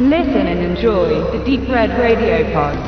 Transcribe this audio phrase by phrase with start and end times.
[0.00, 2.78] Listen and enjoy the Deep Red Radio Pod.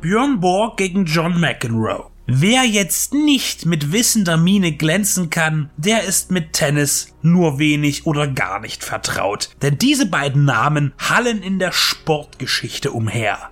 [0.00, 2.06] Björn Borg gegen John McEnroe.
[2.26, 8.26] Wer jetzt nicht mit wissender Miene glänzen kann, der ist mit Tennis nur wenig oder
[8.26, 9.50] gar nicht vertraut.
[9.60, 13.51] Denn diese beiden Namen hallen in der Sportgeschichte umher.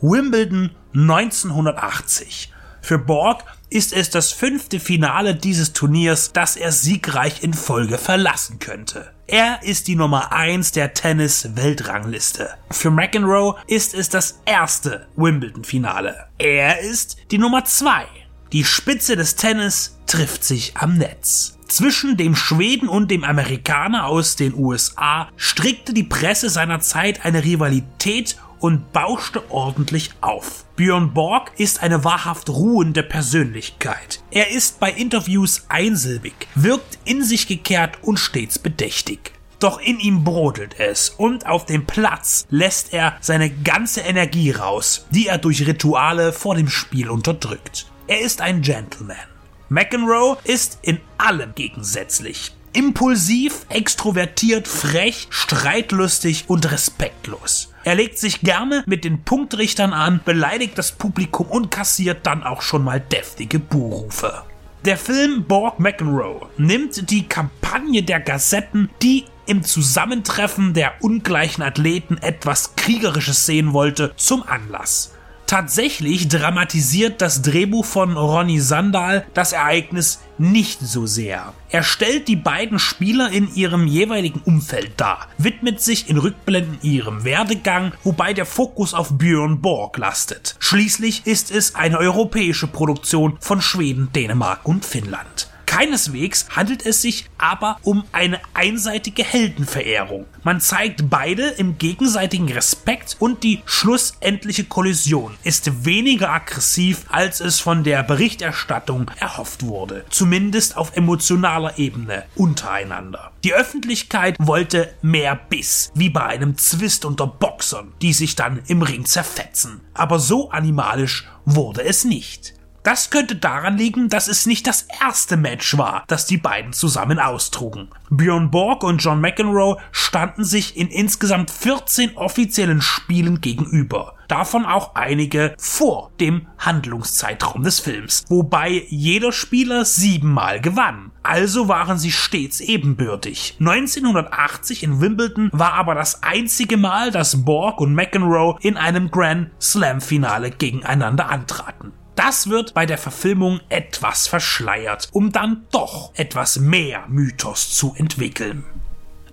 [0.00, 2.52] Wimbledon 1980.
[2.80, 8.58] Für Borg ist es das fünfte Finale dieses Turniers, das er siegreich in Folge verlassen
[8.58, 9.12] könnte.
[9.26, 12.50] Er ist die Nummer 1 der Tennis-Weltrangliste.
[12.70, 16.26] Für McEnroe ist es das erste Wimbledon-Finale.
[16.38, 18.04] Er ist die Nummer 2.
[18.52, 21.58] Die Spitze des Tennis trifft sich am Netz.
[21.66, 27.42] Zwischen dem Schweden und dem Amerikaner aus den USA strickte die Presse seiner Zeit eine
[27.42, 30.64] Rivalität und bauschte ordentlich auf.
[30.74, 34.22] Björn Borg ist eine wahrhaft ruhende Persönlichkeit.
[34.30, 39.32] Er ist bei Interviews einsilbig, wirkt in sich gekehrt und stets bedächtig.
[39.58, 45.04] Doch in ihm brodelt es und auf dem Platz lässt er seine ganze Energie raus,
[45.10, 47.92] die er durch Rituale vor dem Spiel unterdrückt.
[48.06, 49.28] Er ist ein Gentleman.
[49.68, 52.52] McEnroe ist in allem gegensätzlich.
[52.72, 57.73] Impulsiv, extrovertiert, frech, streitlustig und respektlos.
[57.84, 62.62] Er legt sich gerne mit den Punktrichtern an, beleidigt das Publikum und kassiert dann auch
[62.62, 64.42] schon mal deftige Buhrufe.
[64.86, 72.16] Der Film Borg McEnroe nimmt die Kampagne der Gazetten, die im Zusammentreffen der ungleichen Athleten
[72.18, 75.13] etwas Kriegerisches sehen wollte, zum Anlass.
[75.46, 81.52] Tatsächlich dramatisiert das Drehbuch von Ronny Sandal das Ereignis nicht so sehr.
[81.68, 87.24] Er stellt die beiden Spieler in ihrem jeweiligen Umfeld dar, widmet sich in Rückblenden ihrem
[87.24, 90.56] Werdegang, wobei der Fokus auf Björn Borg lastet.
[90.58, 95.48] Schließlich ist es eine europäische Produktion von Schweden, Dänemark und Finnland.
[95.74, 100.24] Keineswegs handelt es sich aber um eine einseitige Heldenverehrung.
[100.44, 107.58] Man zeigt beide im gegenseitigen Respekt und die schlussendliche Kollision ist weniger aggressiv, als es
[107.58, 110.04] von der Berichterstattung erhofft wurde.
[110.10, 113.32] Zumindest auf emotionaler Ebene untereinander.
[113.42, 118.82] Die Öffentlichkeit wollte mehr Biss, wie bei einem Zwist unter Boxern, die sich dann im
[118.82, 119.80] Ring zerfetzen.
[119.92, 122.54] Aber so animalisch wurde es nicht.
[122.84, 127.18] Das könnte daran liegen, dass es nicht das erste Match war, das die beiden zusammen
[127.18, 127.88] austrugen.
[128.10, 134.16] Björn Borg und John McEnroe standen sich in insgesamt 14 offiziellen Spielen gegenüber.
[134.28, 141.10] Davon auch einige vor dem Handlungszeitraum des Films, wobei jeder Spieler siebenmal gewann.
[141.22, 143.56] Also waren sie stets ebenbürtig.
[143.60, 149.50] 1980 in Wimbledon war aber das einzige Mal, dass Borg und McEnroe in einem Grand
[149.58, 151.92] Slam Finale gegeneinander antraten.
[152.16, 158.64] Das wird bei der Verfilmung etwas verschleiert, um dann doch etwas mehr Mythos zu entwickeln.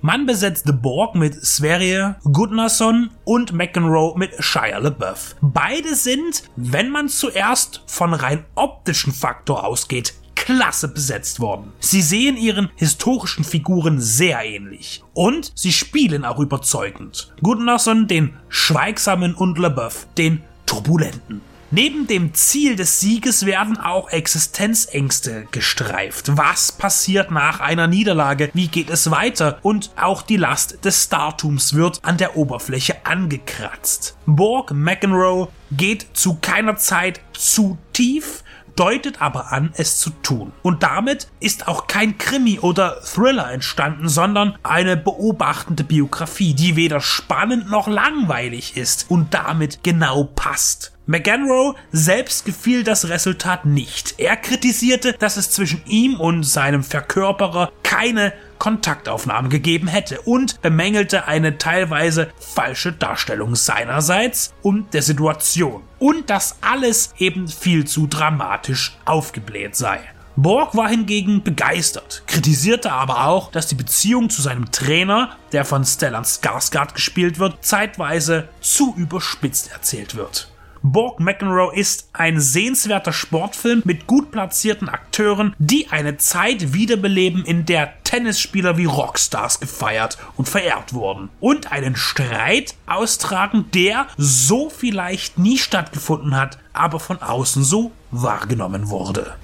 [0.03, 5.36] Man besetzte Borg mit Sverre Gudnason und McEnroe mit Shia LaBeouf.
[5.42, 11.72] Beide sind, wenn man zuerst von rein optischen Faktor ausgeht, klasse besetzt worden.
[11.80, 15.03] Sie sehen ihren historischen Figuren sehr ähnlich.
[15.13, 17.31] Und sie spielen auch überzeugend.
[17.44, 21.42] Gudnason den schweigsamen und LaBeouf den turbulenten.
[21.73, 26.35] Neben dem Ziel des Sieges werden auch Existenzängste gestreift.
[26.35, 28.49] Was passiert nach einer Niederlage?
[28.53, 29.57] Wie geht es weiter?
[29.61, 34.17] Und auch die Last des Startums wird an der Oberfläche angekratzt.
[34.25, 38.43] Borg McEnroe geht zu keiner Zeit zu tief,
[38.75, 40.51] deutet aber an, es zu tun.
[40.61, 47.01] Und damit ist auch kein Krimi oder Thriller entstanden, sondern eine beobachtende Biografie, die weder
[47.01, 50.93] spannend noch langweilig ist und damit genau passt.
[51.07, 54.15] McEnroe selbst gefiel das Resultat nicht.
[54.17, 61.25] Er kritisierte, dass es zwischen ihm und seinem Verkörperer keine Kontaktaufnahmen gegeben hätte und bemängelte
[61.25, 65.81] eine teilweise falsche Darstellung seinerseits und der Situation.
[65.97, 70.00] Und dass alles eben viel zu dramatisch aufgebläht sei.
[70.36, 75.83] Borg war hingegen begeistert, kritisierte aber auch, dass die Beziehung zu seinem Trainer, der von
[75.83, 80.50] Stellan Skarsgård gespielt wird, zeitweise zu überspitzt erzählt wird.
[80.83, 87.68] Borg McEnroe ist ein sehenswerter Sportfilm mit gut platzierten Akteuren, die eine Zeit wiederbeleben, in
[87.68, 91.30] der Tennisspieler wie Rockstars gefeiert und verehrt wurden.
[91.39, 98.89] Und einen Streit austragen, der so vielleicht nie stattgefunden hat, aber von außen so wahrgenommen
[98.89, 99.36] wurde.